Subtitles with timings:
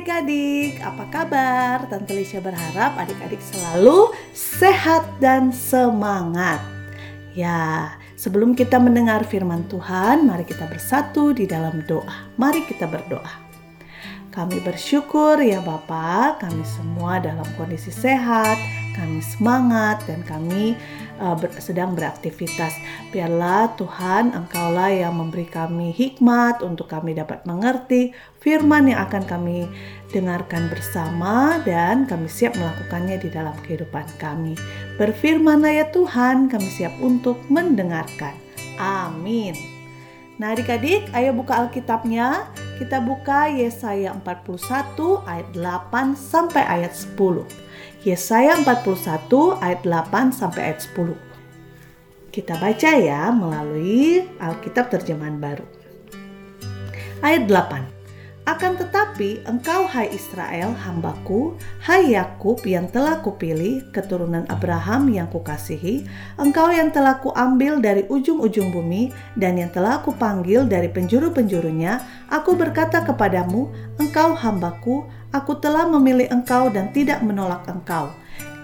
[0.00, 1.84] adik-adik, apa kabar?
[1.92, 6.56] Tante Lisha berharap adik-adik selalu sehat dan semangat.
[7.36, 12.32] Ya, sebelum kita mendengar firman Tuhan, mari kita bersatu di dalam doa.
[12.40, 13.28] Mari kita berdoa.
[14.32, 18.56] Kami bersyukur ya Bapak, kami semua dalam kondisi sehat,
[18.96, 20.74] kami semangat dan kami
[21.22, 22.74] uh, ber, sedang beraktivitas.
[23.14, 28.10] Biarlah Tuhan Engkaulah yang memberi kami hikmat untuk kami dapat mengerti
[28.42, 29.70] firman yang akan kami
[30.10, 34.58] dengarkan bersama dan kami siap melakukannya di dalam kehidupan kami.
[34.98, 38.34] Berfirmanlah ya Tuhan, kami siap untuk mendengarkan.
[38.80, 39.69] Amin.
[40.40, 42.48] Nah adik-adik, ayo buka Alkitabnya.
[42.80, 47.44] Kita buka Yesaya 41 ayat 8 sampai ayat 10.
[48.08, 51.12] Yesaya 41 ayat 8 sampai ayat 10.
[52.32, 55.68] Kita baca ya melalui Alkitab terjemahan baru.
[57.20, 57.99] Ayat 8.
[58.50, 61.54] Akan tetapi engkau hai Israel hambaku,
[61.86, 66.02] hai Yakub yang telah kupilih, keturunan Abraham yang kukasihi,
[66.34, 73.06] engkau yang telah kuambil dari ujung-ujung bumi dan yang telah kupanggil dari penjuru-penjurunya, aku berkata
[73.06, 73.70] kepadamu,
[74.02, 78.10] engkau hambaku, aku telah memilih engkau dan tidak menolak engkau.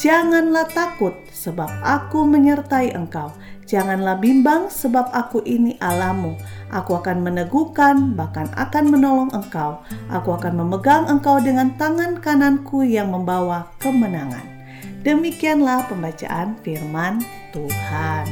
[0.00, 3.36] Janganlah takut sebab aku menyertai engkau.
[3.68, 6.36] Janganlah bimbang sebab aku ini Alamu.
[6.72, 9.82] Aku akan meneguhkan bahkan akan menolong engkau.
[10.08, 14.44] Aku akan memegang engkau dengan tangan kananku yang membawa kemenangan.
[15.04, 17.20] Demikianlah pembacaan firman
[17.52, 18.24] Tuhan.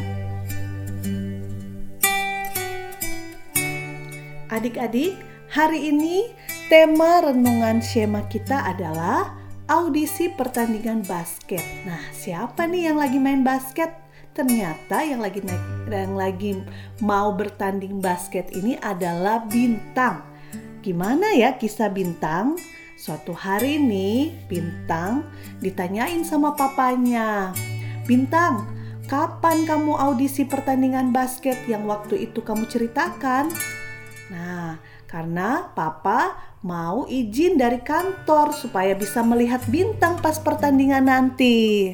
[4.49, 5.17] Adik-adik,
[5.49, 6.33] hari ini
[6.73, 9.37] tema renungan Shema kita adalah
[9.69, 11.65] audisi pertandingan basket.
[11.85, 14.03] Nah, siapa nih yang lagi main basket?
[14.33, 16.61] ternyata yang lagi naik yang lagi
[17.05, 20.25] mau bertanding basket ini adalah bintang.
[20.83, 22.59] Gimana ya kisah bintang?
[22.99, 25.27] Suatu hari nih bintang
[25.59, 27.51] ditanyain sama papanya.
[28.07, 28.67] Bintang,
[29.11, 33.51] kapan kamu audisi pertandingan basket yang waktu itu kamu ceritakan?
[34.31, 34.79] Nah,
[35.11, 41.93] karena papa mau izin dari kantor supaya bisa melihat bintang pas pertandingan nanti.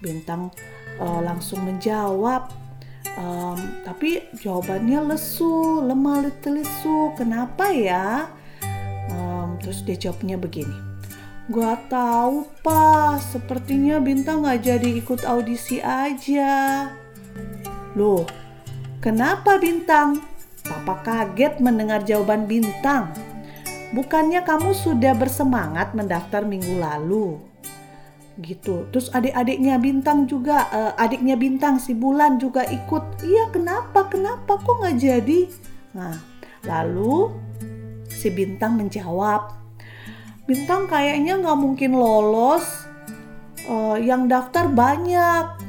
[0.00, 0.50] Bintang
[0.98, 2.67] uh, langsung menjawab
[3.18, 8.30] um, tapi jawabannya lesu lemah lesu kenapa ya
[9.10, 10.88] um, terus dia jawabnya begini
[11.48, 16.84] Gak tahu pak, sepertinya Bintang gak jadi ikut audisi aja.
[17.96, 18.28] Loh,
[19.00, 20.20] kenapa Bintang?
[20.60, 23.16] Papa kaget mendengar jawaban Bintang.
[23.96, 27.40] Bukannya kamu sudah bersemangat mendaftar minggu lalu?
[28.38, 28.86] Gitu.
[28.94, 33.22] Terus adik-adiknya Bintang juga, uh, adiknya Bintang si Bulan juga ikut.
[33.26, 34.06] Iya kenapa?
[34.06, 35.40] Kenapa kok nggak jadi?
[35.98, 36.14] Nah,
[36.66, 37.34] lalu
[38.06, 39.54] si Bintang menjawab,
[40.46, 42.86] Bintang kayaknya nggak mungkin lolos.
[43.68, 45.60] Uh, yang daftar banyak.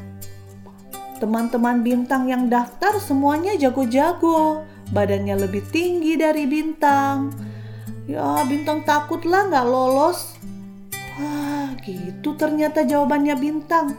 [1.19, 4.63] Teman-teman Bintang yang daftar semuanya jago-jago,
[4.95, 7.35] badannya lebih tinggi dari Bintang.
[8.07, 10.39] Ya, Bintang takutlah nggak lolos
[11.81, 13.97] gitu ternyata jawabannya bintang.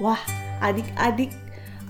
[0.00, 0.20] Wah,
[0.64, 1.32] adik-adik,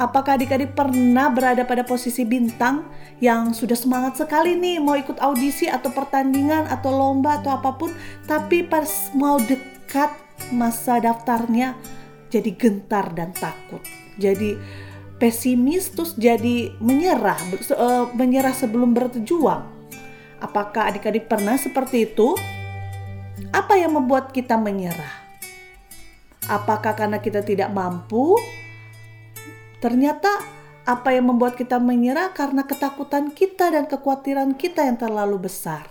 [0.01, 2.87] apakah adik-adik pernah berada pada posisi bintang
[3.21, 7.93] yang sudah semangat sekali nih mau ikut audisi atau pertandingan atau lomba atau apa pun,
[8.25, 10.11] tapi pas mau dekat
[10.51, 11.77] masa daftarnya
[12.33, 13.85] jadi gentar dan takut.
[14.17, 14.57] Jadi
[15.21, 17.37] pesimis terus jadi menyerah,
[17.77, 19.69] uh, menyerah sebelum berjuang.
[20.41, 22.33] Apakah adik-adik pernah seperti itu?
[23.51, 25.11] Apa yang membuat kita menyerah?
[26.47, 28.39] Apakah karena kita tidak mampu?
[29.83, 30.31] Ternyata
[30.87, 35.87] apa yang membuat kita menyerah karena ketakutan kita dan kekhawatiran kita yang terlalu besar.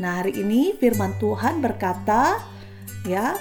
[0.00, 2.40] Nah, hari ini firman Tuhan berkata,
[3.04, 3.36] ya,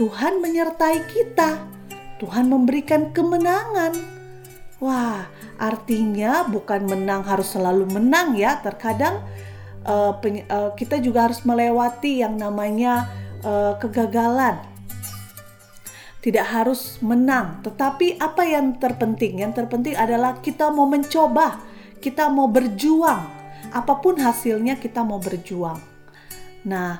[0.00, 1.60] Tuhan menyertai kita.
[2.16, 3.92] Tuhan memberikan kemenangan.
[4.80, 5.28] Wah,
[5.60, 8.56] artinya bukan menang harus selalu menang ya.
[8.60, 9.20] Terkadang
[9.86, 13.06] uh, uh, kita juga harus melewati yang namanya
[13.46, 14.58] uh, kegagalan
[16.26, 19.46] tidak harus menang, tetapi apa yang terpenting?
[19.46, 21.62] Yang terpenting adalah kita mau mencoba,
[22.02, 23.30] kita mau berjuang.
[23.70, 25.78] Apa pun hasilnya, kita mau berjuang.
[26.66, 26.98] Nah,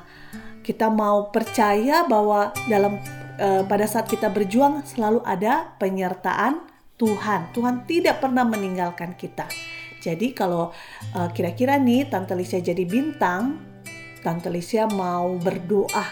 [0.63, 3.03] kita mau percaya bahwa dalam
[3.35, 6.63] uh, pada saat kita berjuang selalu ada penyertaan
[6.95, 7.51] Tuhan.
[7.51, 9.43] Tuhan tidak pernah meninggalkan kita.
[9.97, 10.69] Jadi kalau
[11.17, 13.57] uh, kira-kira nih Tante Lisa jadi bintang,
[14.21, 16.05] Tante Lisa mau berdoa,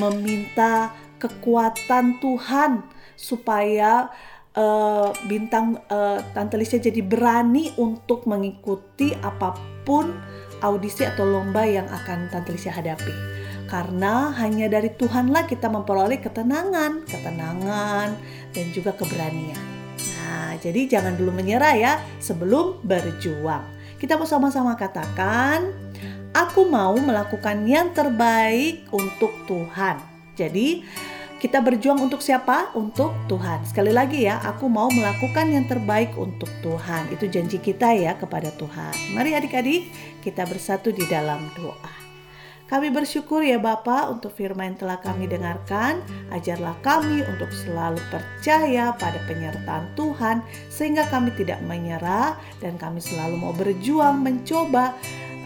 [0.00, 2.86] meminta kekuatan Tuhan
[3.18, 4.08] supaya
[4.54, 10.14] uh, bintang uh, Tante Lisa jadi berani untuk mengikuti apa pun
[10.62, 13.14] audisi atau lomba yang akan Tante Lisa hadapi.
[13.68, 18.16] Karena hanya dari Tuhanlah kita memperoleh ketenangan, ketenangan
[18.56, 19.77] dan juga keberanian.
[20.28, 23.64] Nah, jadi jangan dulu menyerah ya sebelum berjuang.
[23.96, 25.72] Kita mau sama-sama katakan,
[26.36, 29.96] aku mau melakukan yang terbaik untuk Tuhan.
[30.36, 30.84] Jadi,
[31.40, 32.76] kita berjuang untuk siapa?
[32.76, 33.64] Untuk Tuhan.
[33.64, 37.08] Sekali lagi ya, aku mau melakukan yang terbaik untuk Tuhan.
[37.14, 39.16] Itu janji kita ya kepada Tuhan.
[39.16, 39.88] Mari adik-adik,
[40.20, 42.07] kita bersatu di dalam doa.
[42.68, 46.04] Kami bersyukur ya Bapa untuk firman yang telah kami dengarkan.
[46.28, 53.40] Ajarlah kami untuk selalu percaya pada penyertaan Tuhan sehingga kami tidak menyerah dan kami selalu
[53.40, 54.92] mau berjuang mencoba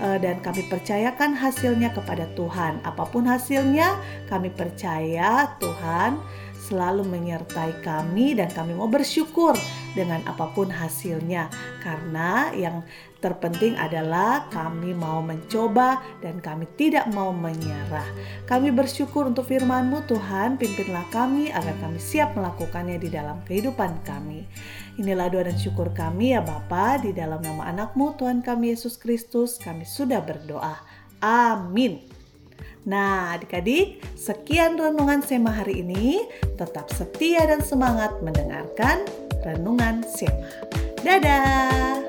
[0.03, 2.83] Eh, dan kami percayakan hasilnya kepada Tuhan.
[2.83, 3.95] Apa pun hasilnya,
[4.27, 6.19] kami percaya Tuhan
[6.59, 9.55] selalu menyertai kami dan kami mau bersyukur
[9.93, 11.49] dengan apa pun hasilnya
[11.81, 12.85] karena yang
[13.23, 18.05] terpenting adalah kami mau mencoba dan kami tidak mau menyerah.
[18.51, 24.45] Kami bersyukur untuk firman-Mu Tuhan, pimpinlah kami agar kami siap melakukannya di dalam kehidupan kami.
[24.99, 29.57] Inilah doa dan syukur kami ya Bapa di dalam nama anakmu Tuhan kami Yesus Kristus
[29.57, 30.77] kami sudah berdoa.
[31.23, 32.12] Amin.
[32.83, 36.27] Nah, adik-adik, sekian renungan Sema hari ini.
[36.59, 39.07] Tetap setia dan semangat mendengarkan
[39.47, 40.51] renungan Sema.
[41.07, 42.02] Dadah!